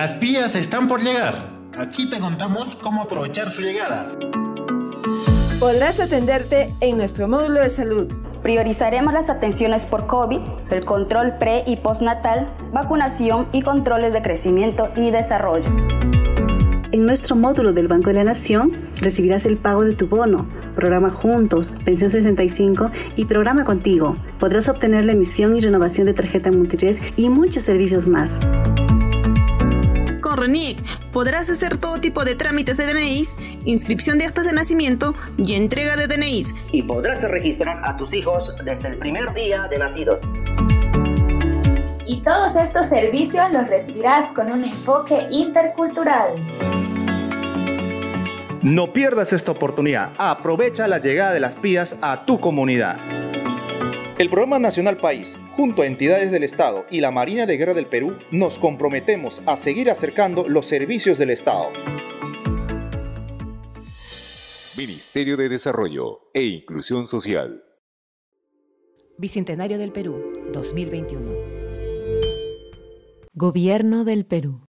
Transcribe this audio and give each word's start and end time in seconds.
Las 0.00 0.14
pías 0.14 0.56
están 0.56 0.88
por 0.88 1.02
llegar. 1.02 1.50
Aquí 1.76 2.08
te 2.08 2.18
contamos 2.20 2.74
cómo 2.74 3.02
aprovechar 3.02 3.50
su 3.50 3.60
llegada. 3.60 4.06
Podrás 5.58 6.00
atenderte 6.00 6.74
en 6.80 6.96
nuestro 6.96 7.28
módulo 7.28 7.60
de 7.60 7.68
salud. 7.68 8.06
Priorizaremos 8.42 9.12
las 9.12 9.28
atenciones 9.28 9.84
por 9.84 10.06
COVID, 10.06 10.38
el 10.70 10.86
control 10.86 11.36
pre 11.36 11.64
y 11.66 11.76
postnatal, 11.76 12.50
vacunación 12.72 13.46
y 13.52 13.60
controles 13.60 14.14
de 14.14 14.22
crecimiento 14.22 14.88
y 14.96 15.10
desarrollo. 15.10 15.68
En 16.92 17.04
nuestro 17.04 17.36
módulo 17.36 17.74
del 17.74 17.86
Banco 17.86 18.08
de 18.08 18.14
la 18.14 18.24
Nación 18.24 18.72
recibirás 19.02 19.44
el 19.44 19.58
pago 19.58 19.84
de 19.84 19.92
tu 19.92 20.08
bono, 20.08 20.48
programa 20.74 21.10
Juntos, 21.10 21.74
Pensión 21.84 22.08
65 22.08 22.90
y 23.16 23.26
programa 23.26 23.66
Contigo. 23.66 24.16
Podrás 24.38 24.70
obtener 24.70 25.04
la 25.04 25.12
emisión 25.12 25.54
y 25.54 25.60
renovación 25.60 26.06
de 26.06 26.14
tarjeta 26.14 26.50
multired 26.50 26.96
y 27.18 27.28
muchos 27.28 27.64
servicios 27.64 28.06
más. 28.06 28.40
RENIEC 30.40 30.78
podrás 31.12 31.48
hacer 31.50 31.76
todo 31.76 32.00
tipo 32.00 32.24
de 32.24 32.34
trámites 32.34 32.76
de 32.76 32.86
DNIs, 32.86 33.34
inscripción 33.64 34.18
de 34.18 34.26
actas 34.26 34.44
de 34.44 34.52
nacimiento 34.52 35.14
y 35.38 35.54
entrega 35.54 35.96
de 35.96 36.06
DNIs. 36.08 36.54
Y 36.72 36.82
podrás 36.82 37.22
registrar 37.22 37.80
a 37.84 37.96
tus 37.96 38.14
hijos 38.14 38.54
desde 38.64 38.88
el 38.88 38.98
primer 38.98 39.32
día 39.34 39.68
de 39.68 39.78
nacidos. 39.78 40.20
Y 42.06 42.22
todos 42.22 42.56
estos 42.56 42.88
servicios 42.88 43.52
los 43.52 43.68
recibirás 43.68 44.32
con 44.32 44.50
un 44.50 44.64
enfoque 44.64 45.26
intercultural. 45.30 46.34
No 48.62 48.92
pierdas 48.92 49.32
esta 49.32 49.52
oportunidad. 49.52 50.10
Aprovecha 50.18 50.86
la 50.88 50.98
llegada 50.98 51.32
de 51.32 51.40
las 51.40 51.56
PIAs 51.56 51.96
a 52.02 52.26
tu 52.26 52.40
comunidad. 52.40 52.96
El 54.20 54.28
Programa 54.28 54.58
Nacional 54.58 54.98
País, 54.98 55.38
junto 55.56 55.80
a 55.80 55.86
entidades 55.86 56.30
del 56.30 56.42
Estado 56.42 56.84
y 56.90 57.00
la 57.00 57.10
Marina 57.10 57.46
de 57.46 57.56
Guerra 57.56 57.72
del 57.72 57.86
Perú, 57.86 58.18
nos 58.30 58.58
comprometemos 58.58 59.40
a 59.46 59.56
seguir 59.56 59.88
acercando 59.90 60.46
los 60.46 60.66
servicios 60.66 61.16
del 61.16 61.30
Estado. 61.30 61.70
Ministerio 64.76 65.38
de 65.38 65.48
Desarrollo 65.48 66.30
e 66.34 66.42
Inclusión 66.42 67.06
Social. 67.06 67.64
Bicentenario 69.16 69.78
del 69.78 69.90
Perú, 69.90 70.22
2021. 70.52 71.32
Gobierno 73.32 74.04
del 74.04 74.26
Perú. 74.26 74.69